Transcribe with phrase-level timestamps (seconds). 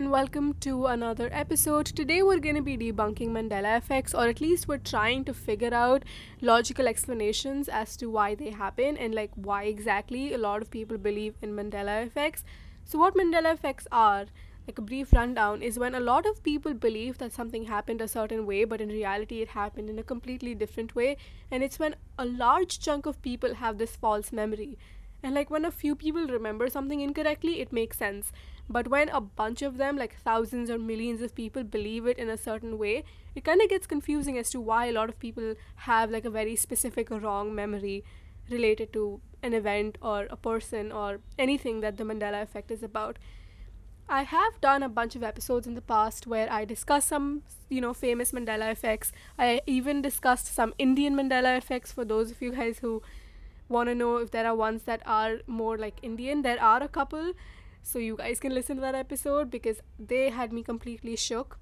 [0.00, 1.84] and welcome to another episode.
[1.84, 5.74] Today, we're going to be debunking Mandela effects, or at least we're trying to figure
[5.74, 6.04] out
[6.40, 10.96] logical explanations as to why they happen and like why exactly a lot of people
[10.96, 12.44] believe in Mandela effects.
[12.86, 14.24] So, what Mandela effects are,
[14.66, 18.08] like a brief rundown, is when a lot of people believe that something happened a
[18.08, 21.18] certain way, but in reality, it happened in a completely different way,
[21.50, 24.78] and it's when a large chunk of people have this false memory.
[25.22, 28.32] And like when a few people remember something incorrectly, it makes sense.
[28.68, 32.30] But when a bunch of them, like thousands or millions of people, believe it in
[32.30, 35.54] a certain way, it kind of gets confusing as to why a lot of people
[35.76, 38.04] have like a very specific wrong memory
[38.48, 43.18] related to an event or a person or anything that the Mandela effect is about.
[44.08, 47.80] I have done a bunch of episodes in the past where I discuss some, you
[47.80, 49.12] know, famous Mandela effects.
[49.38, 53.02] I even discussed some Indian Mandela effects for those of you guys who
[53.70, 56.42] want to know if there are ones that are more like Indian.
[56.42, 57.32] There are a couple
[57.82, 61.58] so you guys can listen to that episode because they had me completely shook.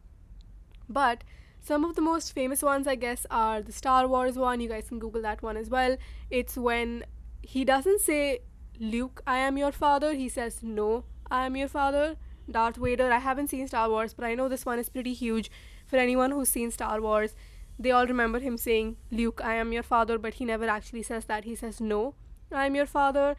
[0.88, 1.24] But
[1.60, 4.60] some of the most famous ones, I guess, are the Star Wars one.
[4.60, 5.96] You guys can Google that one as well.
[6.30, 7.04] It's when
[7.42, 8.40] he doesn't say,
[8.80, 10.14] Luke, I am your father.
[10.14, 12.16] He says, No, I am your father.
[12.50, 13.12] Darth Vader.
[13.12, 15.50] I haven't seen Star Wars, but I know this one is pretty huge
[15.86, 17.34] for anyone who's seen Star Wars.
[17.78, 21.26] They all remember him saying, Luke, I am your father, but he never actually says
[21.26, 21.44] that.
[21.44, 22.14] He says, No,
[22.52, 23.36] I am your father.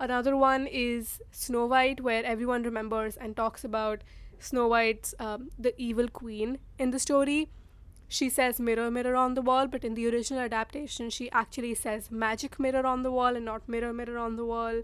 [0.00, 4.02] Another one is Snow White, where everyone remembers and talks about
[4.38, 7.50] Snow White's um, the evil queen in the story.
[8.06, 12.10] She says mirror, mirror on the wall, but in the original adaptation, she actually says
[12.10, 14.82] magic mirror on the wall and not mirror, mirror on the wall.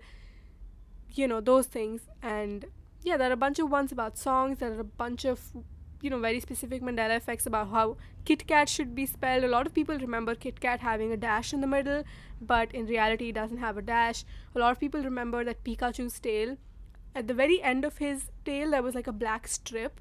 [1.11, 2.09] You know, those things.
[2.23, 2.67] And
[3.03, 5.41] yeah, there are a bunch of ones about songs, there are a bunch of
[6.05, 9.45] you know very specific Mandela effects about how Kit Kat should be spelled.
[9.45, 12.05] A lot of people remember Kit Kat having a dash in the middle,
[12.41, 14.25] but in reality, it doesn't have a dash.
[14.55, 16.57] A lot of people remember that Pikachu's tail.
[17.15, 20.01] At the very end of his tail, there was like a black strip,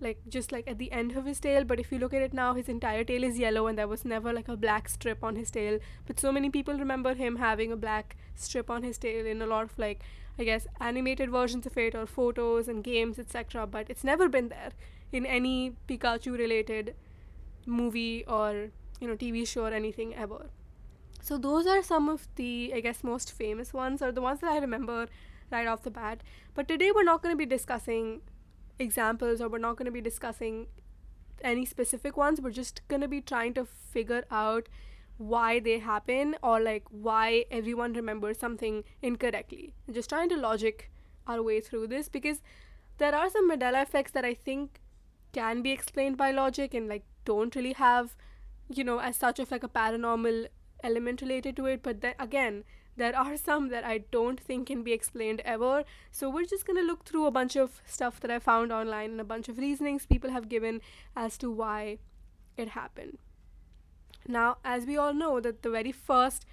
[0.00, 1.64] like just like at the end of his tail.
[1.64, 4.04] But if you look at it now, his entire tail is yellow, and there was
[4.04, 5.78] never like a black strip on his tail.
[6.06, 9.46] But so many people remember him having a black strip on his tail in a
[9.46, 10.00] lot of like
[10.38, 13.66] I guess animated versions of it or photos and games, etc.
[13.66, 14.72] But it's never been there
[15.12, 16.94] in any Pikachu related
[17.66, 20.50] movie or you know TV show or anything ever.
[21.22, 24.50] So those are some of the I guess most famous ones or the ones that
[24.50, 25.06] I remember
[25.50, 26.22] right off the bat.
[26.54, 28.22] But today we're not going to be discussing
[28.78, 30.66] examples or we're not going to be discussing
[31.42, 32.40] any specific ones.
[32.40, 34.68] We're just going to be trying to figure out
[35.18, 39.74] why they happen or like why everyone remembers something incorrectly.
[39.90, 40.90] Just trying to logic
[41.26, 42.42] our way through this because
[42.98, 44.79] there are some Mandela effects that I think
[45.32, 48.16] can be explained by logic and like don't really have
[48.68, 50.46] you know as such of like a paranormal
[50.82, 51.82] element related to it.
[51.82, 52.64] But then again
[52.96, 55.84] there are some that i don't think can be explained ever.
[56.10, 59.12] So we're just going to look through a bunch of stuff that i found online
[59.12, 60.80] and a bunch of reasonings people have given
[61.16, 61.98] as to why
[62.56, 63.18] it happened.
[64.26, 66.44] Now as we all know that the very first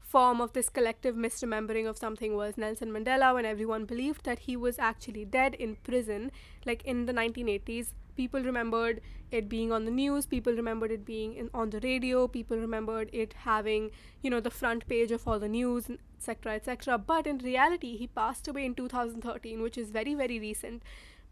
[0.00, 4.56] form of this collective misremembering of something was Nelson Mandela when everyone believed that he
[4.56, 6.30] was actually dead in prison
[6.64, 11.34] like in the 1980s people remembered it being on the news people remembered it being
[11.34, 13.90] in, on the radio people remembered it having
[14.22, 18.06] you know the front page of all the news etc etc but in reality he
[18.06, 20.82] passed away in 2013 which is very very recent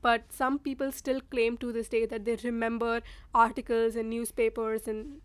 [0.03, 5.21] but some people still claim to this day that they remember articles and newspapers and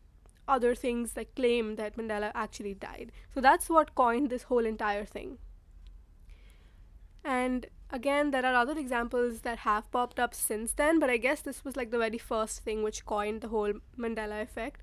[0.47, 3.11] other things that claim that Mandela actually died.
[3.33, 5.39] So that's what coined this whole entire thing.
[7.47, 11.41] And again, there are other examples that have popped up since then, but I guess
[11.41, 14.81] this was like the very first thing which coined the whole Mandela effect.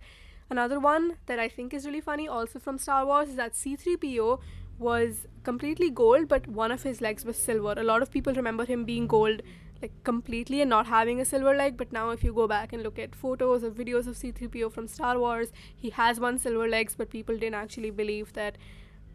[0.49, 4.41] Another one that I think is really funny, also from Star Wars, is that C3PO
[4.79, 7.75] was completely gold, but one of his legs was silver.
[7.77, 9.43] A lot of people remember him being gold
[9.83, 12.83] like completely and not having a silver leg, but now if you go back and
[12.83, 16.95] look at photos or videos of C3PO from Star Wars, he has one silver legs,
[16.97, 18.57] but people didn't actually believe that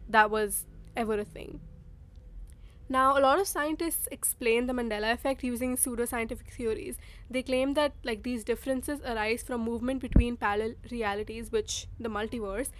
[0.08, 0.66] that was
[0.96, 1.60] ever a thing.
[2.92, 6.96] Now, a lot of scientists explain the Mandela effect using pseudoscientific theories.
[7.30, 12.70] They claim that like these differences arise from movement between parallel realities, which the multiverse,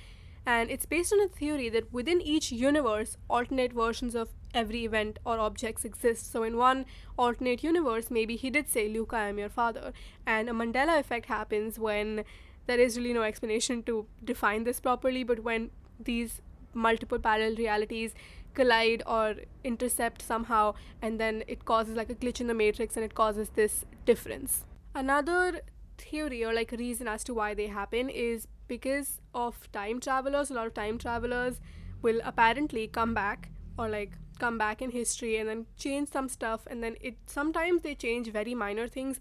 [0.45, 5.21] and it's based on a theory that within each universe, alternate versions of every event
[5.25, 6.33] or objects exist.
[6.33, 6.87] So in one
[7.17, 9.93] alternate universe, maybe he did say, "Luke, I am your father,"
[10.27, 12.25] and a Mandela effect happens when
[12.67, 15.71] there is really no explanation to define this properly, but when
[16.13, 16.41] these
[16.73, 18.13] multiple parallel realities
[18.55, 23.05] collide or intercept somehow and then it causes like a glitch in the matrix and
[23.05, 24.65] it causes this difference.
[24.95, 25.61] Another
[25.99, 30.51] theory or like reason as to why they happen is because of time travelers.
[30.51, 31.61] A lot of time travelers
[32.03, 36.67] will apparently come back or like come back in history and then change some stuff
[36.67, 39.21] and then it sometimes they change very minor things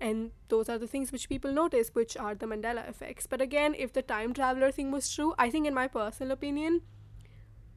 [0.00, 3.26] and those are the things which people notice which are the mandela effects.
[3.26, 6.82] But again if the time traveler thing was true i think in my personal opinion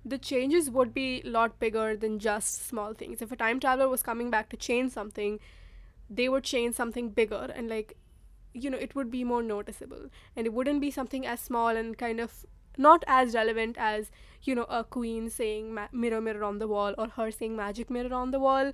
[0.06, 3.22] the changes would be a lot bigger than just small things.
[3.22, 5.40] If a time traveler was coming back to change something
[6.10, 7.96] they would change something bigger and like
[8.54, 10.10] you know it would be more noticeable.
[10.36, 12.46] And it wouldn't be something as small and kind of
[12.78, 14.12] not as relevant as
[14.44, 17.90] you know a queen saying ma- mirror mirror on the wall or her saying magic
[17.90, 18.72] mirror on the wall.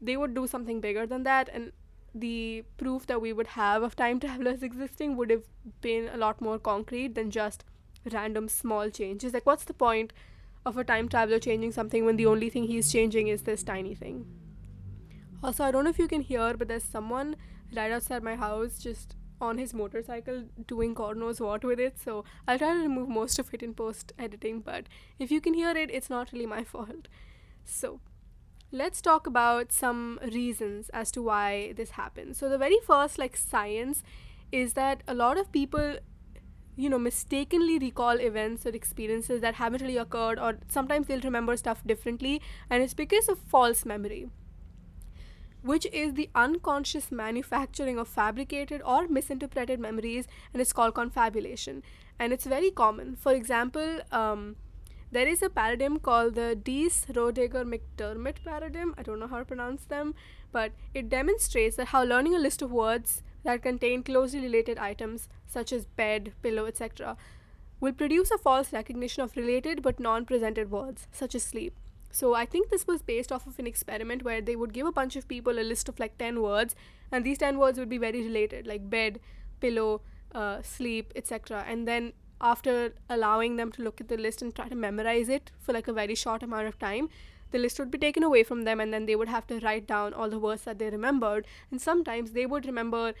[0.00, 1.72] They would do something bigger than that and
[2.14, 5.44] the proof that we would have of time travelers existing would have
[5.80, 7.64] been a lot more concrete than just
[8.12, 9.32] random small changes.
[9.32, 10.12] Like what's the point
[10.70, 13.94] of a time traveler changing something when the only thing he's changing is this tiny
[13.94, 14.24] thing
[15.42, 17.34] also i don't know if you can hear but there's someone
[17.76, 21.98] right outside my house just on his motorcycle doing God knows what with it.
[21.98, 24.86] So I'll try to remove most of it in post editing, but
[25.18, 27.08] if you can hear it, it's not really my fault.
[27.64, 28.00] So
[28.72, 32.38] let's talk about some reasons as to why this happens.
[32.38, 34.02] So the very first, like science,
[34.50, 35.98] is that a lot of people
[36.78, 41.56] you know mistakenly recall events or experiences that haven't really occurred or sometimes they'll remember
[41.56, 42.40] stuff differently
[42.70, 44.28] and it's because of false memory
[45.62, 51.82] which is the unconscious manufacturing of fabricated or misinterpreted memories, and it's called confabulation.
[52.18, 53.16] And it's very common.
[53.16, 54.56] For example, um,
[55.10, 58.94] there is a paradigm called the Deese Roediger McDermott paradigm.
[58.98, 60.14] I don't know how to pronounce them,
[60.52, 65.28] but it demonstrates that how learning a list of words that contain closely related items,
[65.48, 67.16] such as bed, pillow, etc.,
[67.80, 71.74] will produce a false recognition of related but non presented words, such as sleep.
[72.10, 74.92] So I think this was based off of an experiment where they would give a
[74.92, 76.74] bunch of people a list of like 10 words
[77.12, 79.20] and these 10 words would be very related like bed,
[79.60, 80.00] pillow,
[80.34, 81.64] uh, sleep, etc.
[81.68, 85.50] And then after allowing them to look at the list and try to memorize it
[85.58, 87.08] for like a very short amount of time,
[87.50, 89.86] the list would be taken away from them and then they would have to write
[89.86, 91.46] down all the words that they remembered.
[91.70, 93.14] And sometimes they would remember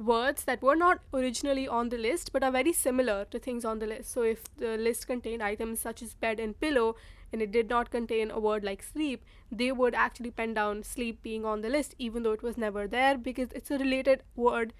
[0.00, 3.78] words that were not originally on the list but are very similar to things on
[3.78, 4.10] the list.
[4.10, 6.96] So if the list contained items such as bed and pillow,
[7.32, 11.22] and it did not contain a word like sleep, they would actually pen down sleep
[11.22, 14.72] being on the list, even though it was never there, because it's a related word,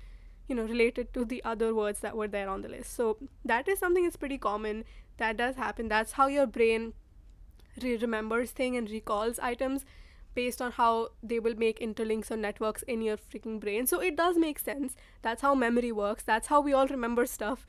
[0.49, 2.93] you know, related to the other words that were there on the list.
[2.93, 4.85] So that is something that's pretty common.
[5.19, 5.89] That does happen.
[5.89, 6.95] That's how your brain
[7.81, 9.85] re- remembers things and recalls items
[10.35, 13.87] based on how they will make interlinks or networks in your freaking brain.
[13.87, 14.97] So it does make sense.
[15.23, 16.23] That's how memory works.
[16.23, 17.67] That's how we all remember stuff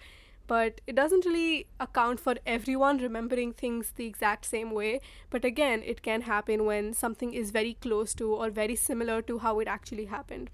[0.51, 4.99] but it doesn't really account for everyone remembering things the exact same way.
[5.29, 9.39] But again, it can happen when something is very close to or very similar to
[9.39, 10.49] how it actually happened.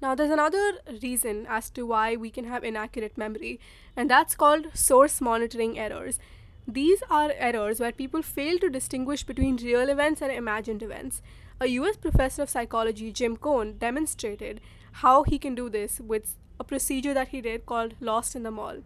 [0.00, 3.58] Now, there's another reason as to why we can have inaccurate memory,
[3.96, 6.20] and that's called source monitoring errors.
[6.68, 11.22] These are errors where people fail to distinguish between real events and imagined events.
[11.60, 14.60] A US professor of psychology, Jim Coan, demonstrated
[14.92, 18.50] how he can do this with a procedure that he did called Lost in the
[18.50, 18.82] Mall.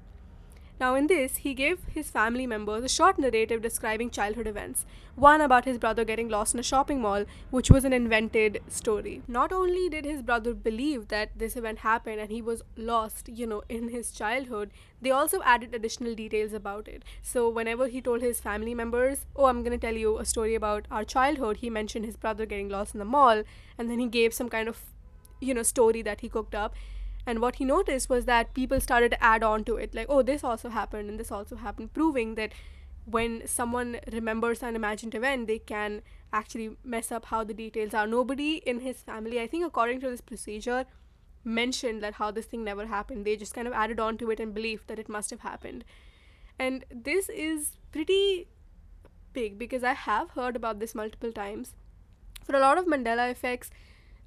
[0.80, 4.84] Now, in this, he gave his family members a short narrative describing childhood events.
[5.14, 9.22] One about his brother getting lost in a shopping mall, which was an invented story.
[9.28, 13.46] Not only did his brother believe that this event happened and he was lost, you
[13.46, 17.04] know, in his childhood, they also added additional details about it.
[17.22, 20.86] So, whenever he told his family members, Oh, I'm to tell you a story about
[20.90, 23.44] our childhood, he mentioned his brother getting lost in the mall,
[23.78, 24.80] and then he gave some kind of,
[25.40, 26.74] you know, story that he cooked up
[27.26, 30.22] and what he noticed was that people started to add on to it, like, oh,
[30.22, 32.52] this also happened and this also happened, proving that
[33.06, 36.02] when someone remembers an imagined event, they can
[36.32, 38.06] actually mess up how the details are.
[38.06, 40.86] Nobody in his family, I think, according to this procedure,
[41.44, 43.24] mentioned that how this thing never happened.
[43.24, 45.84] They just kind of added on to it and believed that it must have happened.
[46.58, 48.48] And this is pretty
[49.32, 51.74] big because I have heard about this multiple times.
[52.42, 53.70] For a lot of Mandela effects,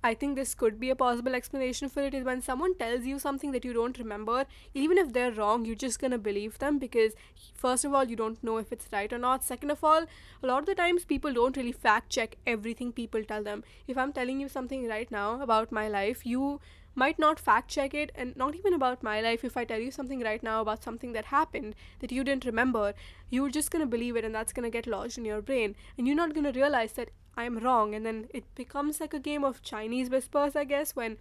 [0.04, 3.18] I think this could be a possible explanation for it is when someone tells you
[3.20, 7.14] something that you don't remember, even if they're wrong, you're just gonna believe them because,
[7.54, 9.44] first of all, you don't know if it's right or not.
[9.44, 10.06] Second of all,
[10.44, 13.64] a lot of the times people don't really fact check everything people tell them.
[13.88, 16.60] If I'm telling you something right now about my life, you
[16.96, 19.92] might not fact check it and not even about my life if i tell you
[19.92, 22.92] something right now about something that happened that you didn't remember
[23.30, 25.76] you're just going to believe it and that's going to get lodged in your brain
[25.96, 27.96] and you're not going to realize that I'm wrong.
[27.96, 31.18] And then it becomes like a game of Chinese whispers, I guess, when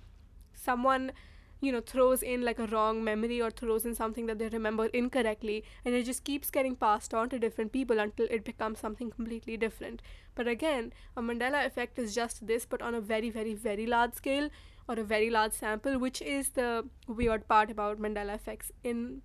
[0.55, 1.13] someone,
[1.61, 4.87] you know, throws in like a wrong memory or throws in something that they remember
[4.87, 5.63] incorrectly.
[5.85, 9.57] And it just keeps getting passed on to different people until it becomes something completely
[9.57, 10.03] different.
[10.35, 14.15] But again, a Mandela effect is just this, but on a very, very, very large
[14.15, 14.49] scale
[14.89, 19.23] or a very large sample, which is the weird part about Mandela effects in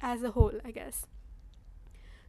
[0.00, 1.06] as a whole, I guess.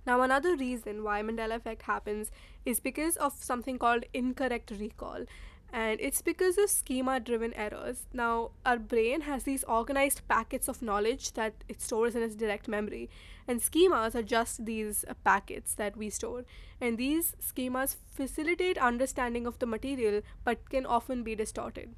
[0.10, 2.32] Now, another reason why Mandela effect happens
[2.66, 5.26] is because of something called incorrect recall.
[5.72, 8.08] And it's because of schema driven errors.
[8.12, 12.68] Now, our brain has these organized packets of knowledge that it stores in its direct
[12.68, 13.08] memory.
[13.48, 16.44] And schemas are just these uh, packets that we store.
[16.82, 21.94] And these schemas facilitate understanding of the material but can often be distorted.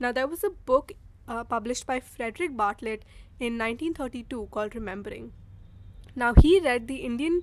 [0.00, 0.92] Now, there was a book
[1.28, 3.04] uh, published by Frederick Bartlett
[3.38, 5.32] in 1932 called Remembering.
[6.14, 7.42] Now, he read the Indian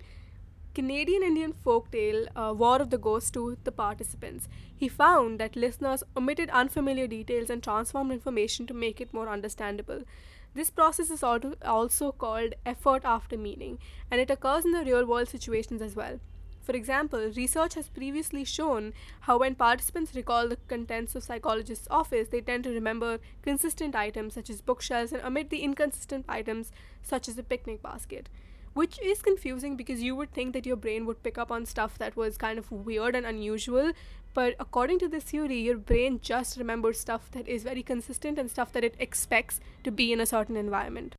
[0.76, 4.48] Canadian Indian folktale uh, War of the Ghost to the participants.
[4.76, 10.04] He found that listeners omitted unfamiliar details and transformed information to make it more understandable.
[10.54, 13.80] This process is also called effort after meaning,
[14.12, 16.20] and it occurs in the real world situations as well.
[16.62, 22.28] For example, research has previously shown how when participants recall the contents of psychologist's office,
[22.28, 26.72] they tend to remember consistent items such as bookshelves and omit the inconsistent items
[27.02, 28.30] such as a picnic basket
[28.74, 31.98] which is confusing because you would think that your brain would pick up on stuff
[31.98, 33.92] that was kind of weird and unusual.
[34.34, 38.50] But according to this theory your brain just remembers stuff that is very consistent and
[38.50, 41.16] stuff that it expects to be in a certain environment.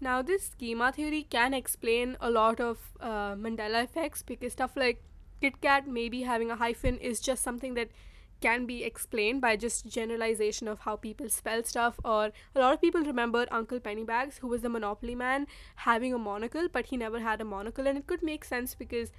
[0.00, 5.02] Now this schema theory can explain a lot of uh, mandela effects because stuff like
[5.42, 7.88] kitkat maybe having a hyphen is just something that
[8.40, 12.80] can be explained by just generalization of how people spell stuff or a lot of
[12.80, 17.20] people remember uncle pennybags who was the monopoly man having a monocle but he never
[17.20, 19.12] had a monocle and it could make sense because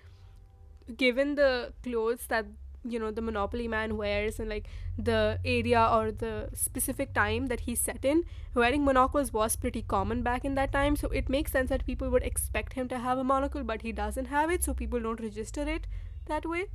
[0.97, 2.45] given the clothes that
[2.83, 7.61] you know the monopoly man wears and like the area or the specific time that
[7.61, 8.23] he's set in
[8.53, 10.95] wearing monocles was pretty common back in that time.
[10.95, 13.91] So it makes sense that people would expect him to have a monocle but he
[13.91, 15.87] doesn't have it so people don't register it
[16.27, 16.67] that way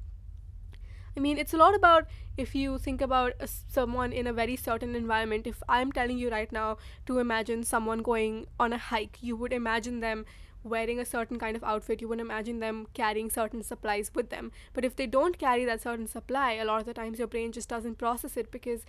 [1.16, 2.06] I mean, it's a lot about
[2.37, 5.47] if you think about a, someone in a very certain environment.
[5.47, 9.52] If I'm telling you right now to imagine someone going on a hike, you would
[9.52, 10.25] imagine them
[10.64, 12.00] wearing a certain kind of outfit.
[12.00, 14.50] You would imagine them carrying certain supplies with them.
[14.73, 17.52] But if they don't carry that certain supply, a lot of the times your brain
[17.52, 18.85] just doesn't process it because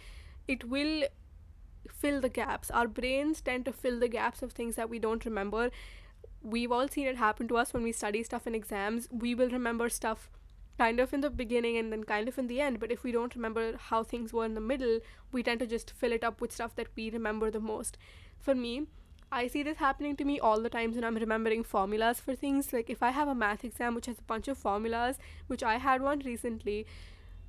[0.47, 1.03] it will
[1.89, 2.71] fill the gaps.
[2.71, 5.69] Our brains tend to fill the gaps of things that we don't remember.
[6.41, 9.07] We've all seen it happen to us when we study stuff in exams.
[9.11, 10.29] We will remember stuff
[10.77, 12.79] kind of in the beginning and then kind of in the end.
[12.79, 14.99] But if we don't remember how things were in the middle,
[15.31, 17.97] we tend to just fill it up with stuff that we remember the most.
[18.39, 18.87] For me,
[19.31, 22.71] I see this happening to me all the times when I'm remembering formulas for things.
[22.71, 25.17] Like if I have a math exam which has a bunch of formulas,
[25.47, 26.85] which I had one recently,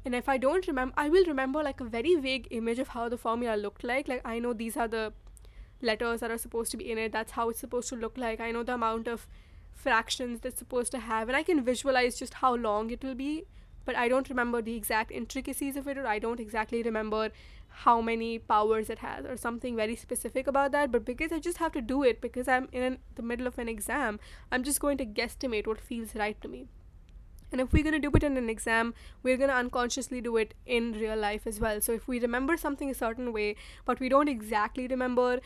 [0.04, 3.08] and if I don't remember, I will remember like a very vague image of how
[3.08, 4.08] the formula looked like.
[4.08, 5.12] Like I know these are the
[5.82, 8.40] letters that are supposed to be in it, that's how it's supposed to look like.
[8.40, 9.26] I know the amount of
[9.76, 13.44] fractions that's supposed to have and i can visualize just how long it will be
[13.84, 17.30] but i don't remember the exact intricacies of it or i don't exactly remember
[17.84, 21.58] how many powers it has or something very specific about that but because i just
[21.58, 24.18] have to do it because i'm in an, the middle of an exam
[24.50, 26.66] i'm just going to guesstimate what feels right to me
[27.52, 28.92] and if we're going to do it in an exam,
[29.22, 31.80] we're going to unconsciously do it in real life as well.
[31.80, 33.54] So if we remember something a certain way,
[33.84, 35.40] but we don't exactly remember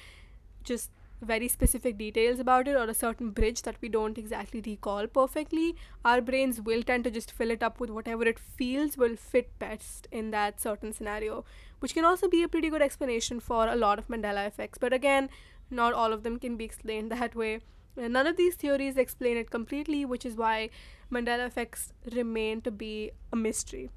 [0.65, 5.07] just very specific details about it or a certain bridge that we don't exactly recall
[5.07, 9.17] perfectly, our brains will tend to just fill it up with whatever it feels will
[9.17, 11.45] fit best in that certain scenario,
[11.81, 14.79] which can also be a pretty good explanation for a lot of Mandela effects.
[14.79, 15.29] But again,
[15.71, 17.61] not all of them can be explained that way.
[17.97, 20.71] None of these theories explain it completely, which is why
[21.13, 23.91] Mandela effects remain to be a mystery.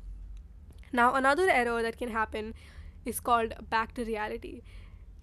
[0.92, 2.54] Now, another error that can happen
[3.06, 4.62] is called back to reality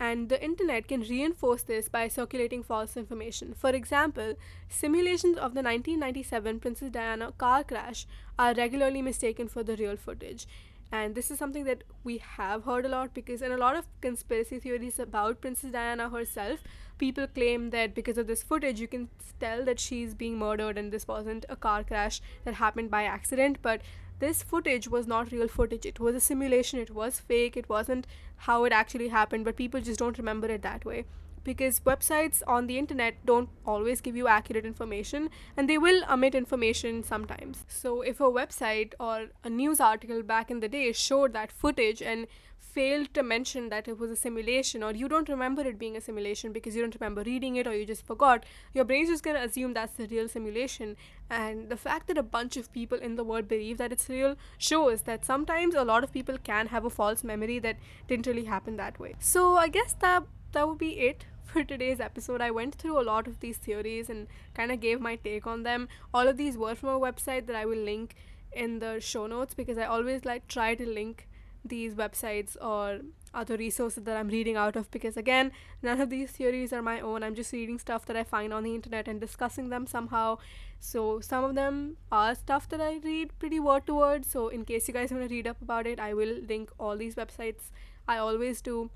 [0.00, 3.52] and the internet can reinforce this by circulating false information.
[3.54, 4.32] For example,
[4.70, 8.06] simulations of the 1997 Princess Diana car crash
[8.38, 10.46] are regularly mistaken for the real footage.
[10.90, 13.86] And this is something that we have heard a lot because, in a lot of
[14.00, 16.60] conspiracy theories about Princess Diana herself,
[16.98, 20.90] people claim that because of this footage, you can tell that she's being murdered and
[20.90, 23.58] this wasn't a car crash that happened by accident.
[23.62, 23.82] But
[24.20, 25.86] this footage was not real footage.
[25.86, 26.78] It was a simulation.
[26.78, 27.56] It was fake.
[27.56, 28.06] It wasn't
[28.48, 31.04] how it actually happened, but people just don't remember it that way.
[31.42, 36.34] Because websites on the internet don't always give you accurate information and they will omit
[36.34, 37.64] information sometimes.
[37.66, 42.02] So, if a website or a news article back in the day showed that footage
[42.02, 42.26] and
[42.58, 46.00] failed to mention that it was a simulation or you don't remember it being a
[46.00, 49.34] simulation because you don't remember reading it or you just forgot, your brain's just to
[49.34, 50.96] assume that's the real simulation.
[51.30, 54.36] And the fact that a bunch of people in the world believe that it's real
[54.58, 57.76] shows that sometimes a lot of people can have a false memory that
[58.08, 59.14] didn't really happen that way.
[59.20, 62.40] So I guess that that would be it for today's episode.
[62.40, 65.62] I went through a lot of these theories and kind of gave my take on
[65.62, 65.88] them.
[66.12, 68.16] All of these were from a website that I will link
[68.52, 71.28] in the show notes because I always like try to link
[71.64, 73.00] these websites or
[73.32, 75.52] other resources that I'm reading out of because again,
[75.82, 77.22] none of these theories are my own.
[77.22, 80.38] I'm just reading stuff that I find on the internet and discussing them somehow.
[80.80, 84.24] So some of them are stuff that I read pretty word to word.
[84.24, 86.96] So in case you guys want to read up about it, I will link all
[86.96, 87.70] these websites.
[88.08, 88.90] I always do.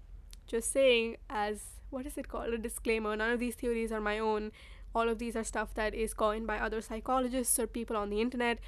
[0.47, 2.53] Just saying as what is it called?
[2.53, 3.15] A disclaimer.
[3.15, 4.51] None of these theories are my own.
[4.95, 8.21] All of these are stuff that is coined by other psychologists or people on the
[8.21, 8.59] internet.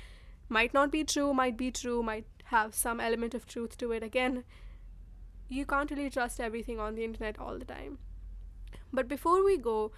[0.48, 4.02] Might not be true, might be true, might have some element of truth to it.
[4.02, 4.44] Again,
[5.48, 7.98] you can't really trust everything on the internet all the time.
[8.92, 9.92] But before we go,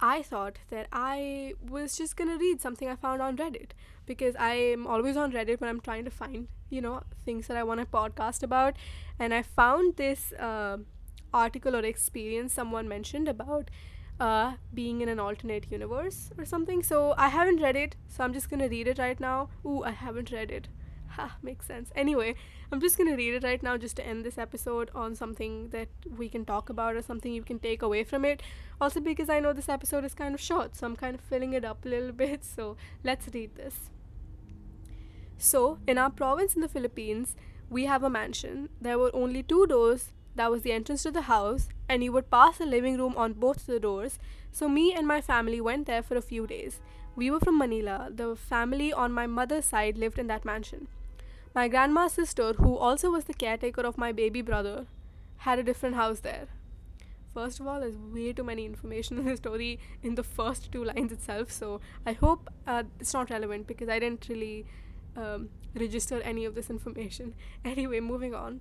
[0.00, 3.70] I thought that I was just gonna read something I found on Reddit
[4.04, 7.56] because I am always on Reddit when I'm trying to find, you know, things that
[7.56, 8.76] I want to podcast about.
[9.18, 10.78] And I found this uh,
[11.32, 13.70] article or experience someone mentioned about
[14.18, 16.82] uh, being in an alternate universe or something.
[16.82, 19.50] So I haven't read it, so I'm just gonna read it right now.
[19.64, 20.68] Ooh, I haven't read it.
[21.16, 21.92] Ha, makes sense.
[21.94, 22.34] Anyway,
[22.70, 25.88] I'm just gonna read it right now just to end this episode on something that
[26.16, 28.42] we can talk about or something you can take away from it.
[28.80, 31.52] Also, because I know this episode is kind of short, so I'm kind of filling
[31.52, 32.44] it up a little bit.
[32.44, 33.90] So let's read this.
[35.36, 37.36] So, in our province in the Philippines,
[37.68, 38.70] we have a mansion.
[38.80, 40.12] There were only two doors.
[40.36, 43.34] That was the entrance to the house, and you would pass the living room on
[43.34, 44.18] both the doors.
[44.50, 46.80] So, me and my family went there for a few days.
[47.16, 48.08] We were from Manila.
[48.10, 50.86] The family on my mother's side lived in that mansion.
[51.54, 54.86] My grandma's sister, who also was the caretaker of my baby brother,
[55.38, 56.48] had a different house there.
[57.34, 60.84] First of all, there's way too many information in the story in the first two
[60.84, 64.64] lines itself, so I hope uh, it's not relevant because I didn't really
[65.16, 67.34] um, register any of this information.
[67.64, 68.60] Anyway, moving on.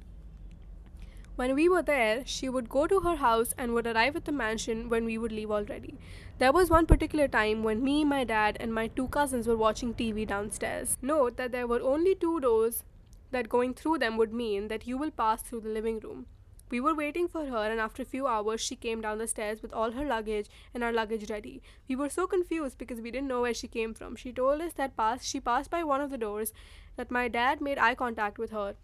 [1.42, 4.32] When we were there, she would go to her house and would arrive at the
[4.32, 5.98] mansion when we would leave already.
[6.38, 9.96] There was one particular time when me, my dad, and my two cousins were watching
[9.96, 11.00] TV downstairs.
[11.02, 12.84] Note that there were only two doors,
[13.32, 16.28] that going through them would mean that you will pass through the living room.
[16.70, 19.64] We were waiting for her, and after a few hours, she came down the stairs
[19.64, 20.46] with all her luggage
[20.76, 21.64] and our luggage ready.
[21.88, 24.16] We were so confused because we didn't know where she came from.
[24.16, 26.54] She told us that pass- she passed by one of the doors,
[26.98, 28.76] that my dad made eye contact with her,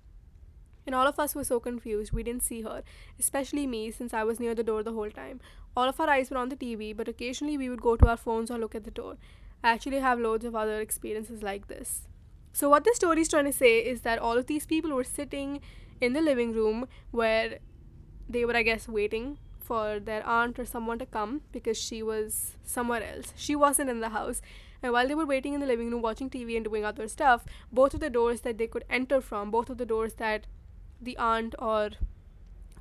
[0.87, 2.13] and all of us were so confused.
[2.13, 2.81] We didn't see her,
[3.19, 5.39] especially me, since I was near the door the whole time.
[5.75, 8.17] All of our eyes were on the TV, but occasionally we would go to our
[8.17, 9.17] phones or look at the door.
[9.63, 12.07] I actually have loads of other experiences like this.
[12.53, 15.03] So, what this story is trying to say is that all of these people were
[15.03, 15.61] sitting
[16.01, 17.59] in the living room where
[18.29, 22.55] they were, I guess, waiting for their aunt or someone to come because she was
[22.63, 23.33] somewhere else.
[23.35, 24.41] She wasn't in the house.
[24.81, 27.45] And while they were waiting in the living room watching TV and doing other stuff,
[27.71, 30.47] both of the doors that they could enter from, both of the doors that
[31.01, 31.91] the aunt or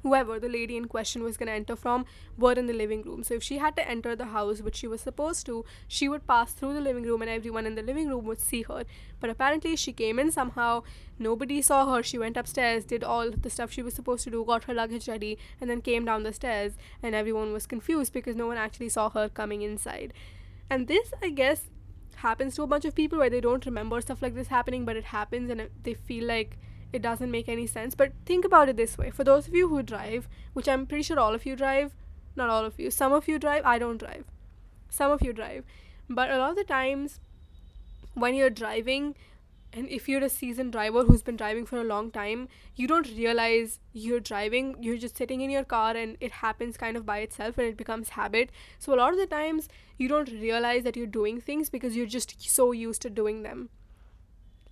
[0.07, 2.07] whoever the lady in question was going to enter from
[2.39, 3.25] were in the living room.
[3.25, 6.29] So if she had to enter the house, which she was supposed to, she would
[6.29, 8.85] pass through the living room and everyone in the living room would see her.
[9.19, 10.85] But apparently she came in somehow,
[11.19, 12.05] nobody saw her.
[12.05, 15.09] She went upstairs, did all the stuff she was supposed to do, got her luggage
[15.09, 18.91] ready, and then came down the stairs and everyone was confused because no one actually
[18.91, 20.13] saw her coming inside.
[20.71, 21.63] And this, I guess,
[22.17, 24.97] happens to a bunch of people where they don't remember stuff like this happening, but
[24.97, 26.59] it happens and they feel like
[26.97, 27.95] it doesn't make any sense.
[27.95, 31.03] But think about it this way for those of you who drive, which I'm pretty
[31.03, 31.95] sure all of you drive,
[32.35, 34.25] not all of you, some of you drive, I don't drive.
[34.89, 35.65] Some of you drive.
[36.09, 37.21] But a lot of the times
[38.15, 39.15] when you're driving,
[39.73, 43.09] and if you're a seasoned driver who's been driving for a long time, you don't
[43.09, 44.77] realize you're driving.
[44.81, 47.77] You're just sitting in your car and it happens kind of by itself and it
[47.77, 48.51] becomes habit.
[48.79, 52.07] So a lot of the times you don't realize that you're doing things because you're
[52.07, 53.69] just so used to doing them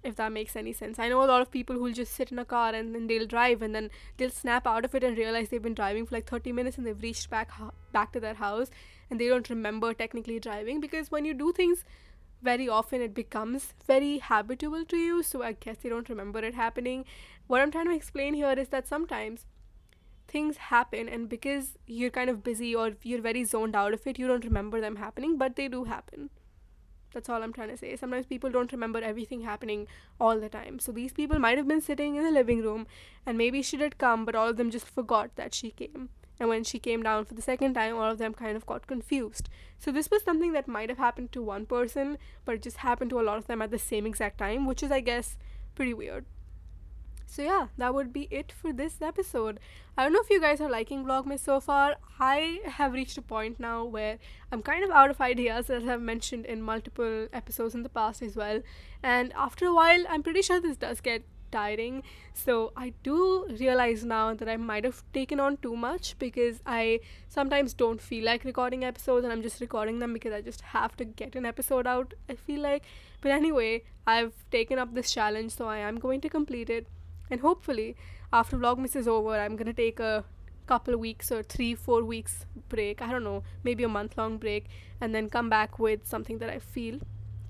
[0.05, 0.99] if that makes any sense.
[0.99, 3.27] I know a lot of people who'll just sit in a car and then they'll
[3.27, 6.29] drive and then they'll snap out of it and realize they've been driving for like
[6.29, 7.51] 30 minutes and they've reached back
[7.93, 8.71] back to their house
[9.11, 11.85] and they don't remember technically driving because when you do things
[12.43, 16.55] very often it becomes very habitual to you so I guess they don't remember it
[16.55, 17.05] happening.
[17.47, 19.47] What I'm trying to explain here is that sometimes
[20.29, 24.19] things happen and because you're kind of busy or you're very zoned out of it
[24.19, 26.31] you don't remember them happening but they do happen
[27.15, 27.97] that's all I'm trying to say.
[27.97, 29.87] Sometimes people don't remember everything happening
[30.21, 30.79] all the time.
[30.79, 32.87] So these people might have been sitting in the living room
[33.25, 36.11] and maybe she did come, but all of them just forgot that she came.
[36.41, 38.89] And when she came down for the second time, all of them kind of got
[38.89, 39.49] confused.
[39.79, 43.11] So this was something that might have happened to one person, but it just happened
[43.11, 45.39] to a lot of them at the same exact time, which is, I guess,
[45.77, 46.27] pretty weird.
[47.27, 49.59] So yeah, that would be it for this episode.
[49.97, 51.97] I don't know if you guys are liking Vlogmas so far.
[52.21, 54.19] I have reached a point now where
[54.53, 58.23] I'm kind of out of ideas as I've mentioned in multiple episodes in the past
[58.23, 58.61] as well.
[59.03, 62.03] And after a while, I'm pretty sure this does get tiring.
[62.33, 67.01] So I do realize now that I might have taken on too much because I
[67.29, 70.97] sometimes don't feel like recording episodes and I'm just recording them because I just have
[70.97, 72.83] to get an episode out, I feel like.
[73.21, 76.89] But anyway, I've taken up this challenge, so I am going to complete it
[77.31, 77.97] and hopefully
[78.33, 80.25] after Vlogmas is over, I'm gonna take a
[80.67, 83.03] couple of weeks or three, four weeks break.
[83.03, 84.67] I don't know, maybe a month long break,
[85.01, 87.01] and then come back with something that I feel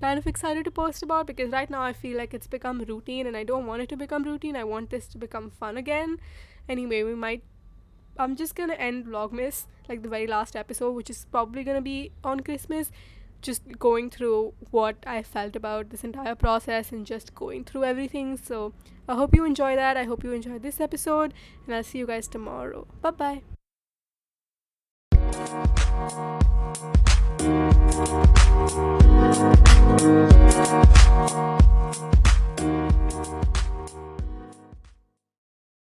[0.01, 3.25] kind of excited to post about because right now I feel like it's become routine
[3.27, 4.55] and I don't want it to become routine.
[4.55, 6.17] I want this to become fun again.
[6.67, 7.43] Anyway, we might.
[8.17, 12.11] I'm just gonna end Vlogmas, like the very last episode, which is probably gonna be
[12.23, 12.91] on Christmas,
[13.45, 18.37] just going through what I felt about this entire process and just going through everything.
[18.37, 18.73] So
[19.07, 19.97] I hope you enjoy that.
[19.97, 21.33] I hope you enjoy this episode,
[21.65, 22.87] and I'll see you guys tomorrow.
[23.01, 23.41] Bye bye.